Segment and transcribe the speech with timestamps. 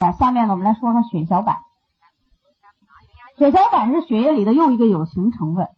[0.00, 1.58] 啊下面呢，我们来说说血小板。
[3.36, 5.68] 血小板是血液里的又一个有形成分。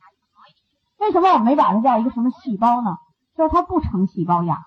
[0.99, 2.99] 为什么我没把它叫一个什么细胞呢？
[3.37, 4.63] 就是它不成细胞样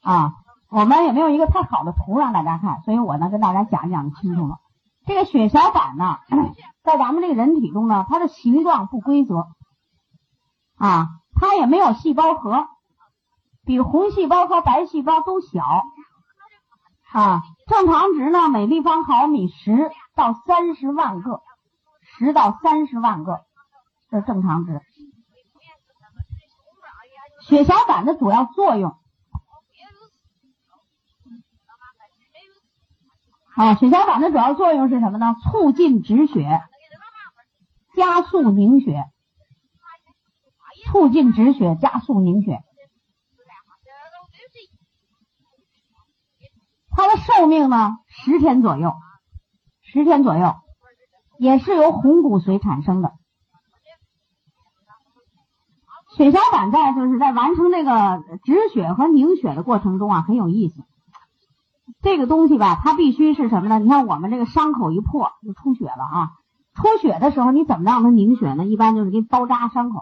[0.00, 0.32] 啊。
[0.70, 4.56] 我们也没有一个太好的图让大家看，所以我呢跟大家讲一讲就清楚了。
[5.04, 6.20] 这个血小板呢，
[6.82, 9.48] 在咱们这个人体中呢，它的形状不规则
[10.78, 11.08] 啊，
[11.38, 12.66] 它也没有细胞核，
[13.66, 15.84] 比红细胞和白细胞都小
[17.12, 17.42] 啊。
[17.66, 21.42] 正常值呢，每立方毫米十到三十万个，
[22.02, 23.40] 十到三十万个
[24.10, 24.80] 是正常值。
[27.46, 28.94] 血小板的主要作用
[33.54, 35.34] 啊，血小板的主要作用是什么呢？
[35.42, 36.62] 促进止血，
[37.96, 39.04] 加速凝血，
[40.86, 42.62] 促进止血，加速凝血。
[46.98, 48.92] 它的寿命呢，十天左右，
[49.82, 50.56] 十天左右，
[51.38, 53.12] 也是由红骨髓产生的。
[56.16, 60.82] 血小板在就是在完成这个止血和凝血的过程中啊，很有意思。
[62.02, 63.78] 这个东西吧，它必须是什么呢？
[63.78, 66.30] 你看我们这个伤口一破就出血了啊，
[66.74, 68.64] 出血的时候你怎么让它凝血呢？
[68.64, 70.00] 一般就是给包扎伤口，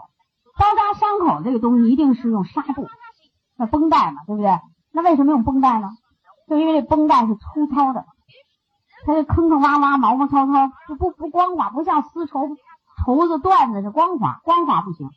[0.57, 2.87] 包扎伤口这个东西一定是用纱布，
[3.55, 4.59] 那绷带嘛，对不对？
[4.91, 5.91] 那为什么用绷带呢？
[6.47, 8.05] 就因为这绷带是粗糙的，
[9.05, 12.49] 它这坑坑洼洼、毛毛糙糙，就不不光滑，不像丝绸
[13.05, 15.09] 绸子缎子是光滑，光滑不行。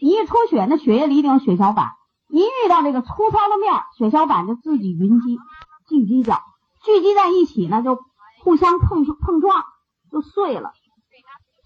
[0.00, 1.90] 你一出血，那血液里一定有血小板，
[2.28, 5.38] 一遇到这个粗糙的面，血小板就自己云集、
[5.86, 6.40] 聚集角，
[6.82, 7.98] 聚集在一起呢，就
[8.42, 9.64] 互相碰碰撞，
[10.10, 10.72] 就碎了。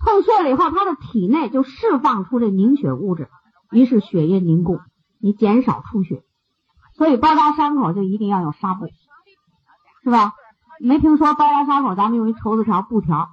[0.01, 3.29] 碰碎了以后，它的体内就释放出这凝血物质，
[3.73, 4.79] 于是血液凝固，
[5.21, 6.23] 你减少出血。
[6.99, 8.87] 所以包扎伤口就一定要用纱布，
[10.03, 10.35] 是吧？
[10.81, 13.31] 没听说包扎伤口咱们用一绸子条、布条，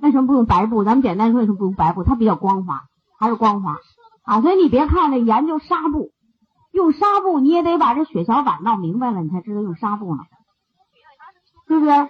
[0.00, 0.84] 为什么不用白布？
[0.84, 2.04] 咱们简单说为什么不用白布？
[2.04, 2.84] 它比较光滑，
[3.18, 3.76] 还是光滑
[4.22, 4.40] 啊？
[4.40, 6.12] 所以你别看这研究纱布，
[6.72, 10.22] 用纱布你也得把这血小板闹明白了，你才知道用纱布呢，
[11.66, 12.08] 对不对？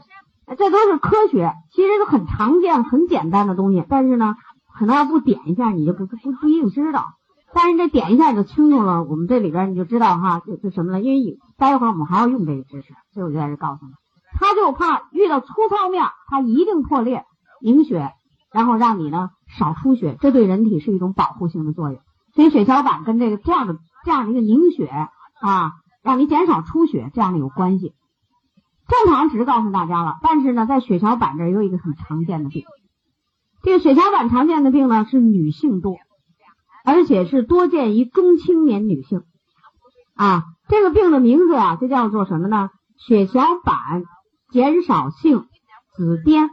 [0.56, 4.34] 这都是科学，其实都很常见、很简单的东西，但是呢，
[4.78, 7.06] 可能要不点一下，你就不不不一定知道。
[7.52, 13.92] 但是这点一下你就清楚了，我们这里边你就知道哈，就就什么了，因为待会儿我们还要用这个知识，所以我就在这告诉你，
[14.38, 17.24] 他就怕遇到粗糙面，他一定破裂
[17.60, 18.12] 凝血，
[18.52, 22.00] 然后让你呢少出血，这对人体是一种保护性的作用。
[22.34, 24.86] 所以血小板跟这个这样的这样的一个凝血
[25.40, 25.72] 啊，
[26.02, 27.94] 让你减少出血这样的有关系。
[28.86, 32.64] 正常值告诉大家了，但是呢，在血小板这儿有一个很常见的病，
[33.62, 35.96] 这个血小板常见的病呢是女性多。
[36.90, 39.22] 而且是多见于中青年女性
[40.16, 42.70] 啊，这个病的名字啊，就叫做什么呢？
[42.96, 44.02] 血小板
[44.50, 45.46] 减少性
[45.94, 46.48] 紫癜。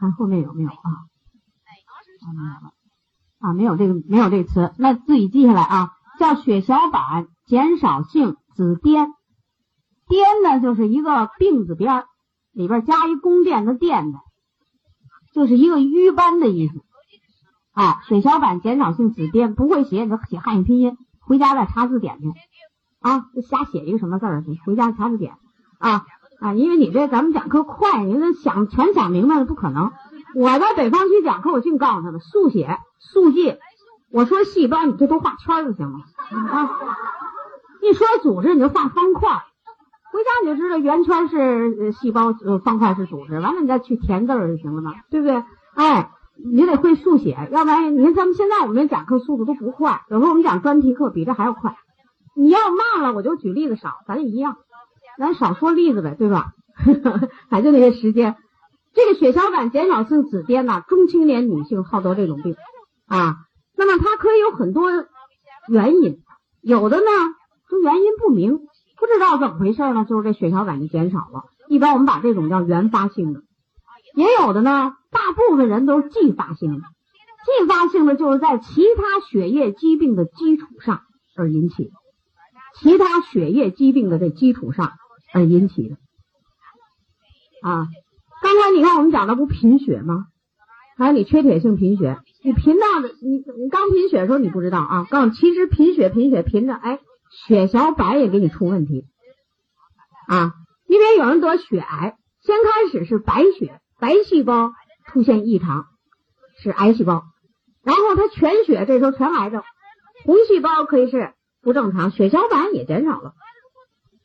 [0.00, 0.74] 看后面有没有啊？
[2.34, 2.72] 没有了
[3.38, 9.06] 啊，没有这个没有这个词，那自己记下来啊，叫血小板减少性紫癜。
[10.08, 12.04] 癜呢，就是一个病字边
[12.50, 14.18] 里边加一宫殿的殿的，
[15.32, 16.82] 就是一个瘀斑的意思。
[17.76, 22.32] 啊，血小板减少性紫癜不会写你就写汉语拼音，回家再查字典去
[23.02, 23.26] 啊！
[23.46, 25.34] 瞎写一个什么字儿，回家查字典
[25.78, 26.06] 啊
[26.40, 26.54] 啊！
[26.54, 29.92] 因为你这咱们讲课快，你这想全想明白了不可能。
[30.34, 33.58] 我在北方区讲课，我净告诉他们速写速记。
[34.10, 35.98] 我说细胞，你这都画圈就行了
[36.30, 36.70] 啊！
[37.82, 39.44] 一说组织，你就画方块，
[40.12, 42.32] 回家你就知道圆圈是细胞，
[42.64, 43.34] 方块是组织。
[43.34, 45.44] 完了，你再去填字儿就行了嘛，对不对？
[45.74, 46.10] 哎。
[46.36, 51.76] 你得会速写，要不然你看咱们现在我们讲课速度都不快，有时候我们讲专题课比这还要快。
[52.34, 54.56] 你要慢了，我就举例子少，咱也一样，
[55.18, 56.52] 咱少说例子呗，对吧？
[57.50, 58.36] 还就那些时间。
[58.92, 62.54] 这个血小板减少性紫癜呢，中青年女性好得这种病
[63.06, 63.36] 啊。
[63.76, 64.90] 那么它可以有很多
[65.68, 66.18] 原因，
[66.60, 67.04] 有的呢
[67.70, 68.58] 就原因不明，
[68.98, 71.44] 不知道怎么回事呢，就是这血小板就减少了。
[71.68, 73.40] 一般我们把这种叫原发性的，
[74.16, 74.96] 也有的呢。
[75.12, 81.02] 大部分人都是继发性的，继发性的就是在其他血液疾病的基础上
[81.36, 81.90] 而引起的，
[82.80, 84.92] 其他血液疾病的这基础上
[85.32, 85.96] 而引起的。
[87.62, 87.88] 啊，
[88.42, 90.26] 刚才你看我们讲的不贫血吗？
[90.98, 97.00] 还有你缺铁性贫血，你贫到的，你你刚贫血的时候你不知道啊，告诉其实贫血贫血贫着，哎，
[97.46, 99.04] 血小板也给你出问题
[100.28, 100.52] 啊，
[100.86, 104.72] 因为有人得血癌，先开始是白血白细胞。
[105.08, 105.86] 出现异常
[106.58, 107.22] 是癌细胞，
[107.84, 109.62] 然后它全血这时候全癌症，
[110.24, 111.32] 红细胞可以是
[111.62, 113.34] 不正常，血小板也减少了，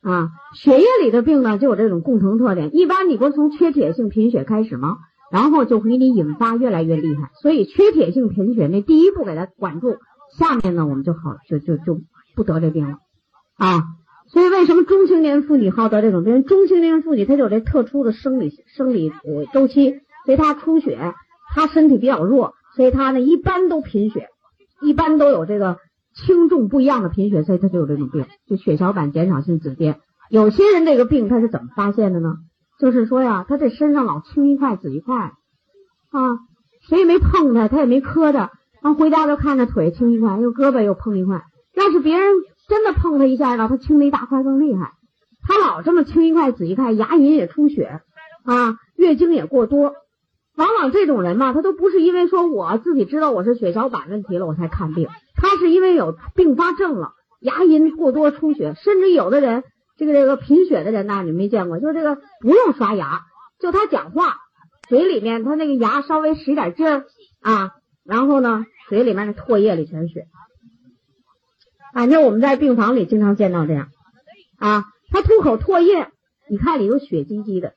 [0.01, 2.75] 啊，血液里的病呢就有这种共同特点。
[2.75, 4.97] 一般你不是从缺铁性贫血开始吗？
[5.31, 7.29] 然后就给你引发越来越厉害。
[7.39, 9.99] 所以缺铁性贫血那第一步给它管住，
[10.35, 12.01] 下面呢我们就好就就就
[12.35, 12.97] 不得这病了
[13.55, 13.83] 啊。
[14.31, 16.43] 所以为什么中青年妇女好得这种病？
[16.43, 21.13] 中青年妇女她有这特殊的生理生理呃周期，所以她出血，
[21.53, 24.27] 她身体比较弱，所以她呢一般都贫血，
[24.81, 25.77] 一般都有这个。
[26.13, 29.95] 轻重不一样的贫血，所以她就有这种病，就血小板减少性紫癜。
[30.29, 32.35] 有些人这个病他是怎么发现的呢？
[32.77, 35.31] 就是说呀，他这身上老青一块紫一块
[36.09, 36.39] 啊，
[36.89, 38.51] 谁也没碰他，他也没磕他，
[38.81, 41.43] 然后回家就看着腿青一块，又胳膊又碰一块。
[41.75, 42.27] 要是别人
[42.71, 44.93] 真的碰他一下呢，他青的一大块更厉害。
[45.45, 47.99] 他老这么青一块紫一块，牙龈也出血
[48.45, 49.93] 啊，月经也过多。
[50.55, 55.09] 往往这种人嘛，他都不是因为说我自己知道我是血小板问题了我才看病。
[55.35, 59.65] 他是因为有并发症了，牙龈过多出血，甚至有的人，
[59.97, 63.23] 这个这个贫血的人呐，你没见过，就这个不用刷牙，
[63.59, 64.37] 就他讲话，
[64.87, 67.03] 嘴里面他那个牙稍微使点劲儿
[67.41, 67.71] 啊，
[68.05, 70.27] 然后呢，嘴里面的唾液里全是血，
[71.93, 73.87] 反正我们在病房里经常见到这样
[74.59, 76.07] 啊，他吐口唾液，
[76.49, 77.73] 你看里头血唧唧的，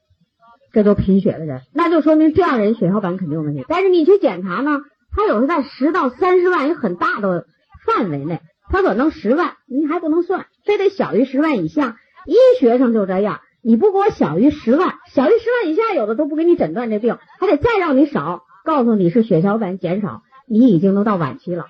[0.72, 4.80] 这都贫血的人，那就说明这样人血小板肯定有问题，但是你去检查呢，
[5.14, 7.46] 他有时在十到三十万，也很大的。
[7.86, 8.40] 范围内，
[8.70, 11.98] 他可能十万，你还不能算，非得小于十万以下。
[12.24, 21.66] 医学上就这样，你不给我小于十万，小于十万以下，有的都不给你诊断这病，还得再让你少，告诉你是血小板减少，你已经都到晚期了。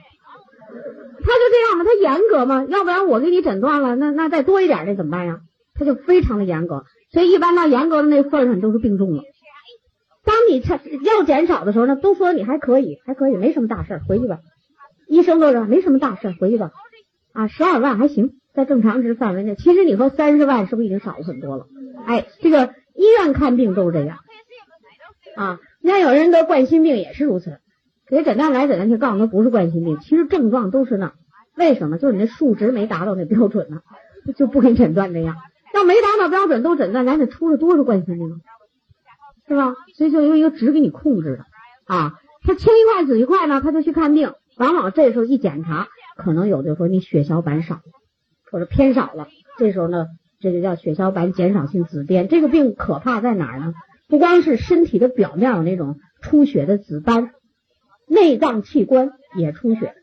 [1.24, 5.40] 他就这样嘛，他严格嘛，要不然我给你诊断了，那那再多一点那怎么办呀？
[5.74, 9.22] 他就非常的严格，所以一般到严格的那份上都是病重了。
[10.24, 14.38] 当你他要减少的时候呢，都说你还可以，还可以，没什么大事，回去吧。
[15.08, 16.70] 医生都说没什么大事，回去吧。
[17.32, 19.54] 啊，十二万还行，在正常值范围内。
[19.56, 21.66] 其实你说三十万是不是已经少了很多了？
[22.06, 24.18] 哎，这个医院看病都是这样。
[25.36, 27.58] 啊，你看有人得冠心病也是如此，
[28.08, 31.12] 给诊断来诊断去，告诉他不是冠心病，其实症状都是那。
[31.56, 31.98] 为什么？
[31.98, 33.80] 就是你那数值没达到那标准呢，
[34.36, 35.36] 就不给诊断这样。
[35.72, 38.40] 要没达到标准都诊断，咱得出了多少冠心病？
[39.48, 39.74] 是吧？
[39.96, 41.44] 所以就有一个值给你控制的
[41.86, 42.14] 啊。
[42.42, 44.32] 他青一块紫一块呢，他就去看病。
[44.56, 47.80] 往往这时候一检查，可能有的说你血小板少，
[48.50, 49.28] 或者偏少了。
[49.58, 50.06] 这时候呢，
[50.40, 52.26] 这就叫血小板减少性紫癜。
[52.26, 53.74] 这个病可怕在哪儿呢？
[54.08, 57.30] 不光是身体的表面有那种出血的紫斑，
[58.06, 59.94] 内脏器官也出血。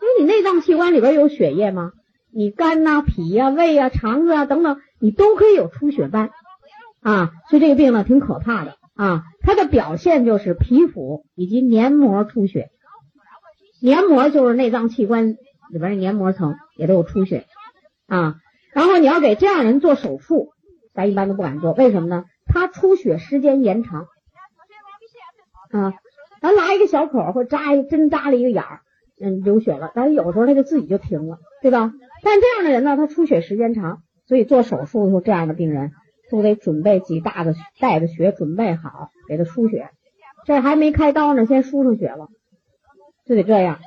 [0.00, 1.92] 因为你内脏器官里边有血液吗？
[2.30, 6.30] 你肝呐、脾呀、胃呀、肠子啊等等，你都可以有出血斑
[7.00, 7.30] 啊。
[7.48, 9.22] 所以这个病呢，挺可怕的啊。
[9.40, 12.70] 它的表现就是皮肤以及黏膜出血。
[13.80, 15.30] 黏膜就是内脏器官
[15.70, 17.46] 里边的黏膜层，也都有出血
[18.08, 18.36] 啊。
[18.72, 20.52] 然后你要给这样人做手术，
[20.92, 22.24] 咱一般都不敢做，为什么呢？
[22.46, 24.08] 他出血时间延长
[25.70, 25.94] 啊。
[26.44, 28.80] 咱拉一个小口或扎一针扎了一个眼儿，
[29.18, 31.90] 嗯，流血了，但是有时候他就自己就停了，对吧？
[32.22, 35.92] 但这样的人呢，他出血时间长，所以做手术的时候，这样的病人
[36.30, 39.88] 都得准备几大的带着血准备好给他输血。
[40.44, 42.28] 这还没开刀呢，先输上血了。
[43.24, 43.78] 就得这样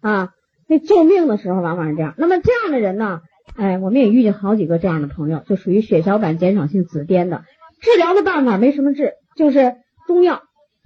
[0.00, 0.30] 啊！
[0.68, 2.14] 那救命的时候往往是这样。
[2.18, 3.20] 那么这样的人呢？
[3.56, 7.42] 哎，我们也遇见好几个这样的朋友，就属于血小板减少性紫癜的。
[7.80, 9.74] 治疗的办法没什么治，就是
[10.06, 10.42] 中药。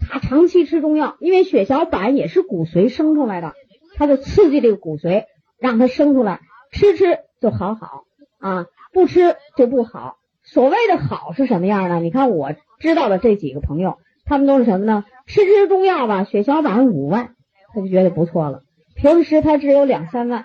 [0.08, 3.54] 他长期吃中药，因为血小板也是骨髓生出来的，
[3.96, 5.24] 他就刺激这个骨髓，
[5.58, 6.40] 让它生出来，
[6.72, 8.04] 吃吃就好好
[8.38, 10.16] 啊，不吃就不好。
[10.42, 12.00] 所谓的好是什么样呢？
[12.00, 15.04] 你看我知道的这几个朋友，他们都是什么呢？
[15.26, 17.34] 吃吃中药吧，血小板五万。
[17.72, 18.62] 他就觉得不错了，
[18.96, 20.44] 平时他只有两三万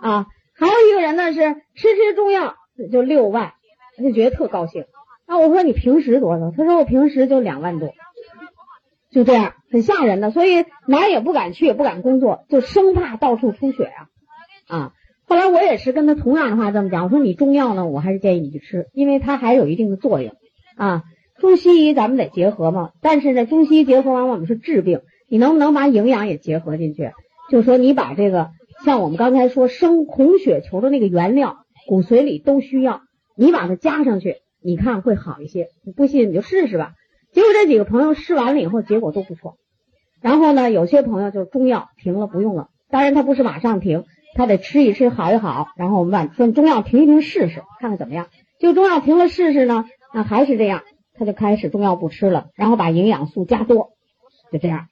[0.00, 0.26] 啊。
[0.54, 2.54] 还有一个人呢是吃吃中药
[2.92, 3.54] 就六万，
[3.96, 4.84] 他就觉得特高兴。
[5.26, 6.52] 那我说你平时多少？
[6.56, 7.92] 他说我平时就两万多，
[9.10, 10.30] 就这样很吓人的。
[10.30, 14.08] 所以哪儿也不敢去，也不敢工作，就生怕到处出血呀
[14.66, 14.92] 啊。
[15.26, 20.34] 后来我也是跟他同样的话这么讲，我说你中药呢，我还是建议你去吃，因为它还有一定的作用
[20.76, 21.02] 啊。
[21.38, 25.02] 中西医咱们得结合嘛，但是呢，中西医结合往往是治病。
[25.28, 27.12] 你能不能把营养也结合进去？
[27.50, 28.48] 就说你把这个，
[28.84, 33.02] 像我们刚才说生红血球的那个原料，骨髓里都需要，
[33.36, 35.68] 你把它加上去，你看会好一些。
[35.84, 36.92] 你不信你就试试吧。
[37.32, 39.56] 结果这几个朋友试完了以后，结果都不错。
[40.20, 44.04] 然后呢，有些朋友就是中药停了不用了，当然他不是马上停，
[44.34, 45.68] 他得吃一吃好一好。
[45.76, 48.26] 然后我们把说中药停一停试试，看看怎么样。
[48.58, 50.82] 就中药停了试试呢，那还是这样，
[51.14, 53.90] 他就开始中药不吃了，然后把营养素加多，
[54.50, 54.86] 就这样。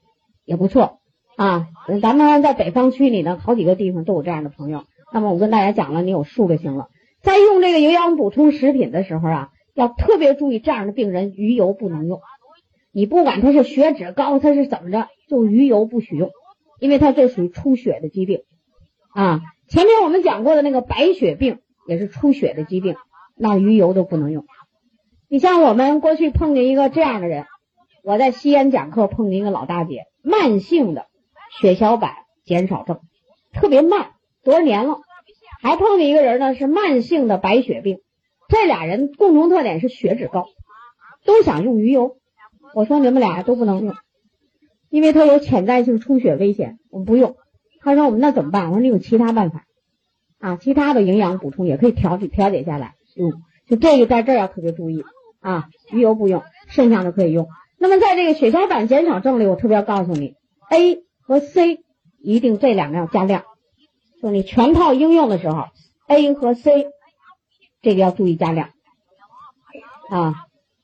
[0.44, 1.00] 也不错
[1.34, 1.66] 啊，
[2.00, 4.84] 咱们在北方区里呢，好几个地方都有这样的朋友。
[5.12, 6.86] 那么我跟大家讲了，你有数就行了。
[7.20, 12.20] 在用这个营养补充食品的时候啊，要特别注意这样的病人鱼油不能用。
[12.92, 16.30] 你不管他是血脂高，他是怎么着，就鱼油不许用，
[16.80, 18.40] 因为他这属于出血的疾病
[19.12, 19.42] 啊。
[19.68, 22.96] 前面我们讲过的那个白血病也是出血的疾病，
[23.36, 24.46] 那鱼油都不能用。
[25.28, 27.44] 你像我们过去碰见一个这样的人，
[28.02, 31.06] 我在西安讲课碰见一个老大姐，慢性的
[31.60, 32.14] 血小板
[32.46, 33.00] 减少症，
[33.52, 35.00] 特别慢，多少年了。
[35.60, 37.98] 还碰见一个人呢，是慢性的白血病，
[38.48, 40.46] 这俩人共同特点是血脂高，
[41.24, 42.16] 都想用鱼油。
[42.74, 43.94] 我说你们俩都不能用，
[44.90, 47.36] 因为他有潜在性出血危险，我们不用。
[47.80, 48.66] 他说我们那怎么办？
[48.66, 49.64] 我说你有其他办法
[50.38, 53.32] 啊，其他的营养补充也可以调节调节下来用。
[53.68, 55.04] 就这个在这儿要特别注意
[55.40, 57.48] 啊，鱼油不用，剩下的可以用。
[57.78, 60.34] 那么在这个血小板减少症里，我特别要告诉你
[60.70, 61.80] ，A 和 C
[62.20, 63.44] 一定这两个要加量，
[64.22, 65.64] 就你全套应用的时候
[66.08, 66.86] ，A 和 C
[67.82, 68.70] 这个要注意加量
[70.10, 70.34] 啊。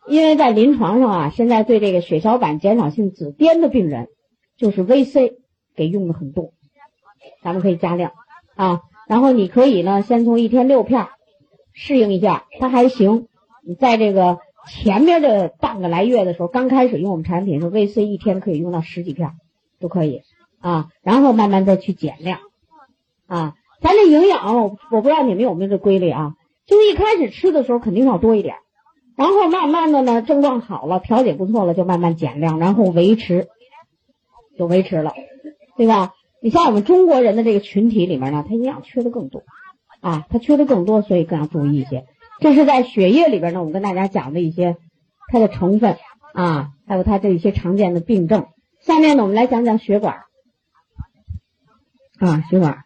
[0.08, 4.08] 因为在临床上啊，现在对这个血小板减少性紫癜的病人，
[4.56, 5.34] 就是 VC
[5.76, 6.52] 给用的很多，
[7.40, 8.12] 咱们可以加量
[8.56, 8.80] 啊。
[9.06, 11.06] 然后你可以呢，先从一天六片
[11.72, 13.28] 适应一下，它还行。
[13.64, 19.30] 你在这个前面的半个来月的时候，刚开始用我们产品时候，VC 一天可以用到十几片
[19.78, 20.22] 都可以
[20.58, 20.88] 啊。
[21.02, 22.40] 然后慢慢再去减量
[23.28, 23.54] 啊。
[23.80, 26.34] 咱这营养，我不知道你们有没有这规律啊？
[26.66, 28.56] 就一开始吃的时候肯定要多一点。
[29.14, 33.48] 然后慢慢的呢，症状好了，调节不错了，就慢慢减量，然后维持，
[34.56, 35.12] 就维持了，
[35.76, 36.14] 对吧？
[36.40, 39.42] 你像我们中国人的这个群体里面呢，他营养缺的更多
[40.00, 42.06] 啊，他缺的更多，所以更要注意一些。
[42.40, 44.76] 这是在血液里边呢，我们跟大家讲的一些
[45.28, 45.98] 它的成分
[46.32, 48.46] 啊，还有它这一些常见的病症。
[48.80, 50.22] 下面呢，我们来讲讲血管
[52.18, 52.78] 啊，血管。